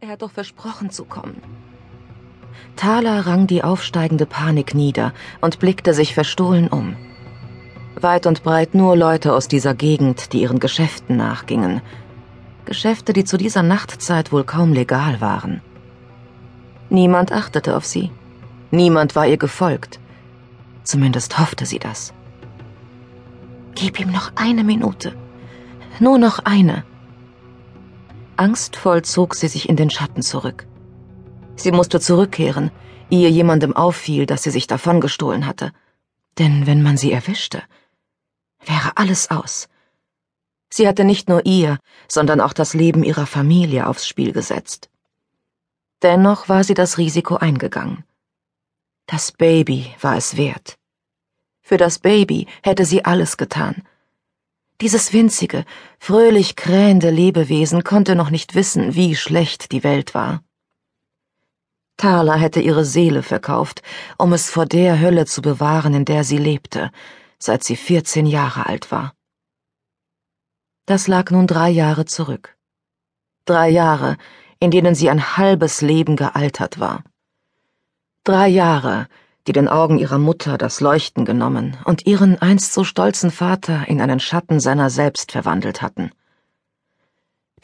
Er 0.00 0.08
hat 0.08 0.20
doch 0.22 0.30
versprochen 0.30 0.90
zu 0.90 1.04
kommen. 1.06 1.40
Thaler 2.76 3.26
rang 3.26 3.46
die 3.46 3.64
aufsteigende 3.64 4.26
Panik 4.26 4.74
nieder 4.74 5.14
und 5.40 5.58
blickte 5.58 5.94
sich 5.94 6.12
verstohlen 6.12 6.68
um. 6.68 6.96
Weit 7.98 8.26
und 8.26 8.42
breit 8.42 8.74
nur 8.74 8.94
Leute 8.94 9.32
aus 9.32 9.48
dieser 9.48 9.74
Gegend, 9.74 10.34
die 10.34 10.42
ihren 10.42 10.60
Geschäften 10.60 11.16
nachgingen. 11.16 11.80
Geschäfte, 12.66 13.14
die 13.14 13.24
zu 13.24 13.38
dieser 13.38 13.62
Nachtzeit 13.62 14.32
wohl 14.32 14.44
kaum 14.44 14.74
legal 14.74 15.22
waren. 15.22 15.62
Niemand 16.90 17.32
achtete 17.32 17.74
auf 17.74 17.86
sie. 17.86 18.10
Niemand 18.70 19.16
war 19.16 19.26
ihr 19.26 19.38
gefolgt. 19.38 19.98
Zumindest 20.84 21.38
hoffte 21.38 21.64
sie 21.64 21.78
das. 21.78 22.12
Gib 23.74 23.98
ihm 23.98 24.12
noch 24.12 24.32
eine 24.34 24.62
Minute. 24.62 25.14
Nur 26.00 26.18
noch 26.18 26.40
eine. 26.44 26.84
Angstvoll 28.36 29.02
zog 29.02 29.34
sie 29.34 29.48
sich 29.48 29.68
in 29.68 29.76
den 29.76 29.90
Schatten 29.90 30.22
zurück. 30.22 30.66
Sie 31.56 31.72
musste 31.72 32.00
zurückkehren, 32.00 32.70
ehe 33.10 33.28
jemandem 33.28 33.74
auffiel, 33.74 34.26
dass 34.26 34.42
sie 34.42 34.50
sich 34.50 34.66
davongestohlen 34.66 35.46
hatte. 35.46 35.72
Denn 36.38 36.66
wenn 36.66 36.82
man 36.82 36.96
sie 36.96 37.12
erwischte, 37.12 37.62
wäre 38.64 38.92
alles 38.96 39.30
aus. 39.30 39.68
Sie 40.68 40.86
hatte 40.86 41.04
nicht 41.04 41.28
nur 41.28 41.46
ihr, 41.46 41.78
sondern 42.08 42.40
auch 42.40 42.52
das 42.52 42.74
Leben 42.74 43.04
ihrer 43.04 43.26
Familie 43.26 43.86
aufs 43.86 44.06
Spiel 44.06 44.32
gesetzt. 44.32 44.90
Dennoch 46.02 46.48
war 46.48 46.64
sie 46.64 46.74
das 46.74 46.98
Risiko 46.98 47.36
eingegangen. 47.36 48.04
Das 49.06 49.32
Baby 49.32 49.94
war 50.00 50.16
es 50.16 50.36
wert. 50.36 50.76
Für 51.62 51.78
das 51.78 51.98
Baby 51.98 52.46
hätte 52.62 52.84
sie 52.84 53.04
alles 53.04 53.36
getan. 53.36 53.82
Dieses 54.80 55.12
winzige, 55.14 55.64
fröhlich 55.98 56.54
krähende 56.54 57.10
Lebewesen 57.10 57.82
konnte 57.82 58.14
noch 58.14 58.30
nicht 58.30 58.54
wissen, 58.54 58.94
wie 58.94 59.14
schlecht 59.14 59.72
die 59.72 59.82
Welt 59.82 60.14
war. 60.14 60.42
Thala 61.96 62.34
hätte 62.34 62.60
ihre 62.60 62.84
Seele 62.84 63.22
verkauft, 63.22 63.82
um 64.18 64.34
es 64.34 64.50
vor 64.50 64.66
der 64.66 65.00
Hölle 65.00 65.24
zu 65.24 65.40
bewahren, 65.40 65.94
in 65.94 66.04
der 66.04 66.24
sie 66.24 66.36
lebte, 66.36 66.90
seit 67.38 67.64
sie 67.64 67.76
vierzehn 67.76 68.26
Jahre 68.26 68.66
alt 68.66 68.92
war. 68.92 69.14
Das 70.84 71.08
lag 71.08 71.30
nun 71.30 71.46
drei 71.46 71.70
Jahre 71.70 72.04
zurück. 72.04 72.56
Drei 73.46 73.70
Jahre, 73.70 74.18
in 74.60 74.70
denen 74.70 74.94
sie 74.94 75.08
ein 75.08 75.36
halbes 75.38 75.80
Leben 75.80 76.16
gealtert 76.16 76.78
war. 76.78 77.02
Drei 78.24 78.48
Jahre, 78.48 79.08
die 79.46 79.52
den 79.52 79.68
Augen 79.68 79.98
ihrer 79.98 80.18
Mutter 80.18 80.58
das 80.58 80.80
Leuchten 80.80 81.24
genommen 81.24 81.76
und 81.84 82.06
ihren 82.06 82.40
einst 82.40 82.72
so 82.72 82.82
stolzen 82.84 83.30
Vater 83.30 83.88
in 83.88 84.00
einen 84.00 84.20
Schatten 84.20 84.60
seiner 84.60 84.90
selbst 84.90 85.32
verwandelt 85.32 85.82
hatten. 85.82 86.10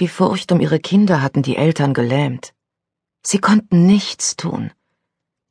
Die 0.01 0.09
Furcht 0.09 0.53
um 0.53 0.61
ihre 0.61 0.79
Kinder 0.79 1.23
hatten 1.23 1.43
die 1.43 1.57
Eltern 1.57 1.93
gelähmt. 1.93 2.55
Sie 3.23 3.39
konnten 3.39 3.87
nichts 3.87 4.37
tun. 4.37 4.71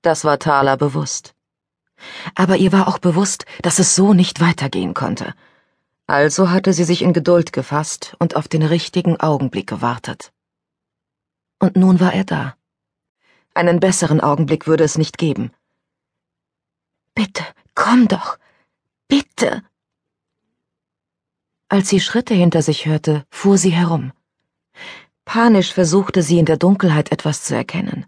Das 0.01 0.25
war 0.25 0.39
Thaler 0.39 0.77
bewusst. 0.77 1.35
Aber 2.33 2.57
ihr 2.57 2.71
war 2.71 2.87
auch 2.87 2.97
bewusst, 2.97 3.45
dass 3.61 3.79
es 3.79 3.95
so 3.95 4.13
nicht 4.13 4.41
weitergehen 4.41 4.93
konnte. 4.93 5.35
Also 6.07 6.49
hatte 6.49 6.73
sie 6.73 6.83
sich 6.83 7.03
in 7.03 7.13
Geduld 7.13 7.53
gefasst 7.53 8.15
und 8.19 8.35
auf 8.35 8.47
den 8.47 8.63
richtigen 8.63 9.19
Augenblick 9.19 9.67
gewartet. 9.67 10.33
Und 11.59 11.75
nun 11.75 11.99
war 11.99 12.13
er 12.13 12.23
da. 12.23 12.55
Einen 13.53 13.79
besseren 13.79 14.19
Augenblick 14.19 14.65
würde 14.65 14.83
es 14.83 14.97
nicht 14.97 15.17
geben. 15.17 15.51
Bitte, 17.13 17.43
komm 17.75 18.07
doch. 18.07 18.37
Bitte. 19.07 19.63
Als 21.69 21.89
sie 21.89 21.99
Schritte 21.99 22.33
hinter 22.33 22.61
sich 22.61 22.85
hörte, 22.85 23.25
fuhr 23.29 23.57
sie 23.57 23.71
herum. 23.71 24.13
Panisch 25.25 25.73
versuchte 25.73 26.23
sie 26.23 26.39
in 26.39 26.45
der 26.45 26.57
Dunkelheit 26.57 27.11
etwas 27.11 27.43
zu 27.43 27.55
erkennen. 27.55 28.05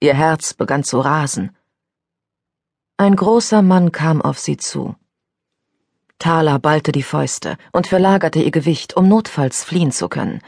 Ihr 0.00 0.14
Herz 0.14 0.54
begann 0.54 0.84
zu 0.84 1.00
rasen. 1.00 1.56
Ein 2.96 3.16
großer 3.16 3.62
Mann 3.62 3.92
kam 3.92 4.22
auf 4.22 4.38
sie 4.38 4.56
zu. 4.56 4.94
Thala 6.18 6.58
ballte 6.58 6.92
die 6.92 7.02
Fäuste 7.02 7.56
und 7.72 7.86
verlagerte 7.86 8.40
ihr 8.42 8.50
Gewicht, 8.50 8.96
um 8.96 9.08
notfalls 9.08 9.64
fliehen 9.64 9.92
zu 9.92 10.08
können. 10.08 10.40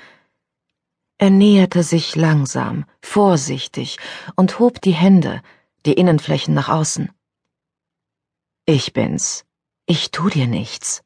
Er 1.18 1.30
näherte 1.30 1.82
sich 1.82 2.14
langsam, 2.14 2.84
vorsichtig 3.02 3.98
und 4.36 4.58
hob 4.60 4.80
die 4.80 4.92
Hände, 4.92 5.42
die 5.84 5.94
Innenflächen 5.94 6.54
nach 6.54 6.68
außen. 6.68 7.10
Ich 8.70 8.92
bin's. 8.92 9.46
Ich 9.86 10.10
tu 10.10 10.28
dir 10.28 10.46
nichts. 10.46 11.02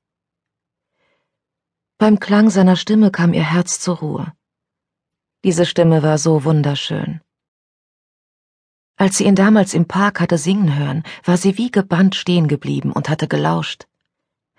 Beim 1.97 2.19
Klang 2.19 2.51
seiner 2.51 2.75
Stimme 2.75 3.13
kam 3.13 3.33
ihr 3.33 3.45
Herz 3.45 3.79
zur 3.79 3.99
Ruhe. 3.99 4.33
Diese 5.45 5.65
Stimme 5.65 6.03
war 6.03 6.19
so 6.19 6.43
wunderschön. 6.43 7.21
Als 8.97 9.19
sie 9.19 9.27
ihn 9.27 9.37
damals 9.37 9.75
im 9.75 9.87
Park 9.87 10.19
hatte 10.19 10.39
singen 10.39 10.77
hören, 10.77 11.05
war 11.23 11.37
sie 11.37 11.57
wie 11.57 11.71
gebannt 11.71 12.17
stehen 12.17 12.49
geblieben 12.49 12.91
und 12.91 13.09
hatte 13.09 13.29
gelauscht. 13.29 13.87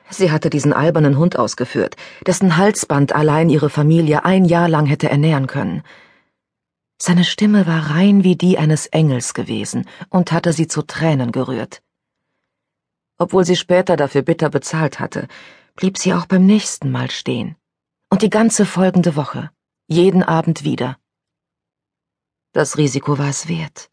Sie 0.10 0.32
hatte 0.32 0.50
diesen 0.50 0.72
albernen 0.72 1.18
Hund 1.18 1.38
ausgeführt, 1.38 1.98
dessen 2.26 2.56
Halsband 2.56 3.14
allein 3.14 3.50
ihre 3.50 3.70
Familie 3.70 4.24
ein 4.24 4.46
Jahr 4.46 4.70
lang 4.70 4.86
hätte 4.86 5.10
ernähren 5.10 5.48
können. 5.48 5.84
Seine 7.02 7.26
Stimme 7.26 7.68
war 7.68 7.90
rein 7.90 8.24
wie 8.24 8.38
die 8.38 8.58
eines 8.58 8.88
Engels 8.88 9.34
gewesen 9.34 9.90
und 10.10 10.32
hatte 10.32 10.54
sie 10.54 10.68
zu 10.68 10.84
Tränen 10.84 11.34
gerührt. 11.34 11.84
Obwohl 13.18 13.46
sie 13.46 13.56
später 13.56 13.96
dafür 13.96 14.22
bitter 14.22 14.50
bezahlt 14.50 15.00
hatte, 15.00 15.28
blieb 15.76 15.98
sie 15.98 16.14
auch 16.14 16.26
beim 16.26 16.46
nächsten 16.46 16.92
Mal 16.92 17.10
stehen. 17.12 17.56
Und 18.10 18.22
die 18.22 18.30
ganze 18.30 18.66
folgende 18.66 19.16
Woche, 19.16 19.52
jeden 19.88 20.24
Abend 20.24 20.64
wieder. 20.64 20.98
Das 22.52 22.78
Risiko 22.78 23.18
war 23.18 23.30
es 23.30 23.48
wert. 23.48 23.90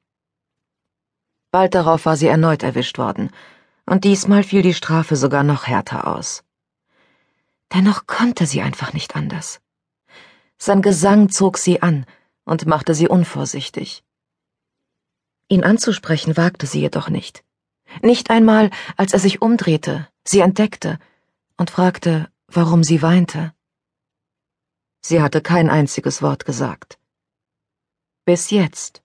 Bald 1.51 1.75
darauf 1.75 2.07
war 2.07 2.17
sie 2.17 2.29
erneut 2.29 2.63
erwischt 2.63 2.99
worden, 2.99 3.31
und 3.87 4.05
diesmal 4.05 4.43
fiel 4.45 4.63
die 4.63 4.75
Strafe 4.75 5.17
sogar 5.17 5.43
noch 5.43 5.67
härter 5.67 6.07
aus. 6.07 6.45
Dennoch 7.73 8.07
konnte 8.07 8.47
sie 8.47 8.63
einfach 8.63 8.93
nicht 8.93 9.17
anders. 9.17 9.61
Sein 10.59 10.83
Gesang 10.83 11.31
zog 11.31 11.57
sie 11.57 11.83
an 11.83 12.05
und 12.45 12.67
machte 12.67 12.95
sie 12.95 13.09
unvorsichtig. 13.09 14.05
Ihn 15.49 15.65
anzusprechen 15.65 16.37
wagte 16.37 16.67
sie 16.67 16.81
jedoch 16.81 17.09
nicht. 17.09 17.43
Nicht 18.03 18.31
einmal, 18.31 18.71
als 18.97 19.12
er 19.12 19.19
sich 19.19 19.43
umdrehte, 19.43 20.09
sie 20.25 20.41
entdeckte 20.41 20.99
und 21.56 21.71
fragte, 21.71 22.31
warum 22.47 22.83
sie 22.83 23.03
weinte. 23.03 23.55
Sie 25.03 25.21
hatte 25.21 25.41
kein 25.41 25.69
einziges 25.69 26.23
Wort 26.23 26.45
gesagt. 26.45 26.99
Bis 28.25 28.51
jetzt. 28.51 29.03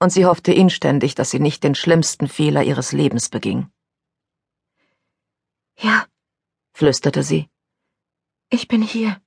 Und 0.00 0.10
sie 0.10 0.24
hoffte 0.24 0.52
inständig, 0.52 1.14
dass 1.14 1.30
sie 1.30 1.40
nicht 1.40 1.62
den 1.62 1.74
schlimmsten 1.74 2.28
Fehler 2.28 2.62
ihres 2.62 2.92
Lebens 2.92 3.28
beging. 3.28 3.70
Ja, 5.76 6.06
flüsterte 6.72 7.22
sie. 7.22 7.48
Ich 8.50 8.66
bin 8.68 8.82
hier. 8.82 9.20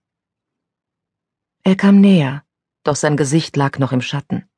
Er 1.63 1.75
kam 1.75 2.01
näher, 2.01 2.43
doch 2.83 2.95
sein 2.95 3.17
Gesicht 3.17 3.55
lag 3.55 3.77
noch 3.77 3.91
im 3.91 4.01
Schatten. 4.01 4.49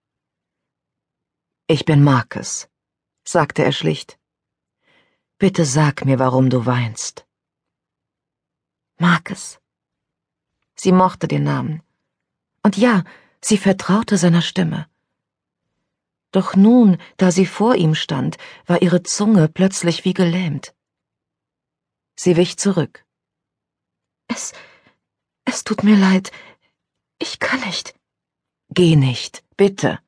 Ich 1.67 1.85
bin 1.85 2.03
Marcus 2.03 2.69
sagte 3.23 3.63
er 3.63 3.71
schlicht. 3.71 4.19
Bitte 5.37 5.65
sag 5.65 6.05
mir, 6.05 6.19
warum 6.19 6.49
du 6.49 6.65
weinst. 6.65 7.25
Marcus. 8.97 9.59
Sie 10.75 10.91
mochte 10.91 11.27
den 11.27 11.43
Namen. 11.43 11.81
Und 12.63 12.77
ja, 12.77 13.03
sie 13.41 13.57
vertraute 13.57 14.17
seiner 14.17 14.41
Stimme. 14.41 14.87
Doch 16.31 16.55
nun, 16.55 16.97
da 17.17 17.31
sie 17.31 17.45
vor 17.45 17.75
ihm 17.75 17.93
stand, 17.93 18.37
war 18.65 18.81
ihre 18.81 19.03
Zunge 19.03 19.47
plötzlich 19.47 20.05
wie 20.05 20.13
gelähmt. 20.13 20.73
Sie 22.15 22.37
wich 22.37 22.57
zurück. 22.57 23.05
Es, 24.27 24.53
es 25.45 25.63
tut 25.63 25.83
mir 25.83 25.97
leid. 25.97 26.31
Ich 27.19 27.39
kann 27.39 27.59
nicht. 27.61 27.95
Geh 28.69 28.95
nicht, 28.95 29.43
bitte. 29.57 29.99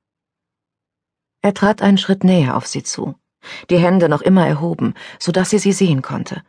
Er 1.45 1.53
trat 1.53 1.83
einen 1.83 1.99
Schritt 1.99 2.23
näher 2.23 2.57
auf 2.57 2.65
sie 2.65 2.81
zu, 2.81 3.03
die 3.69 3.77
Hände 3.77 4.09
noch 4.09 4.23
immer 4.23 4.47
erhoben, 4.47 4.95
so 5.19 5.31
dass 5.31 5.51
sie 5.51 5.59
sie 5.59 5.73
sehen 5.73 6.01
konnte. 6.01 6.43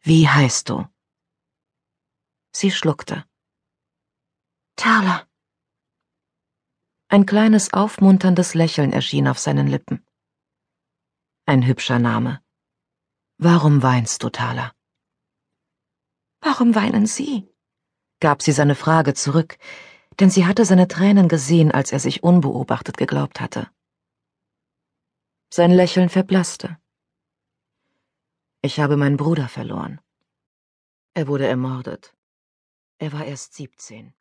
Wie 0.00 0.26
heißt 0.26 0.70
du? 0.70 0.88
Sie 2.52 2.70
schluckte. 2.70 3.26
Tala. 4.76 5.26
Ein 7.08 7.26
kleines 7.26 7.74
aufmunterndes 7.74 8.54
Lächeln 8.54 8.90
erschien 8.90 9.28
auf 9.28 9.38
seinen 9.38 9.66
Lippen. 9.66 10.02
Ein 11.44 11.66
hübscher 11.66 11.98
Name. 11.98 12.40
Warum 13.36 13.82
weinst 13.82 14.22
du, 14.22 14.30
Thala? 14.30 14.72
Warum 16.40 16.74
weinen 16.74 17.04
Sie? 17.04 17.46
gab 18.18 18.40
sie 18.40 18.52
seine 18.52 18.76
Frage 18.76 19.12
zurück, 19.12 19.58
denn 20.20 20.30
sie 20.30 20.46
hatte 20.46 20.64
seine 20.64 20.88
Tränen 20.88 21.28
gesehen, 21.28 21.70
als 21.72 21.92
er 21.92 22.00
sich 22.00 22.22
unbeobachtet 22.22 22.96
geglaubt 22.96 23.40
hatte. 23.40 23.70
Sein 25.50 25.70
Lächeln 25.70 26.08
verblasste. 26.08 26.78
Ich 28.62 28.80
habe 28.80 28.96
meinen 28.96 29.16
Bruder 29.16 29.48
verloren. 29.48 30.00
Er 31.14 31.26
wurde 31.26 31.46
ermordet. 31.46 32.14
Er 32.98 33.12
war 33.12 33.24
erst 33.24 33.54
siebzehn. 33.54 34.14